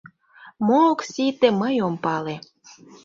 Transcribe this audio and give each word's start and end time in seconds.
Мо 0.65 0.77
ок 0.91 0.99
сите— 1.11 1.49
мый 1.61 1.75
ом 1.87 1.95
пале. 2.03 2.35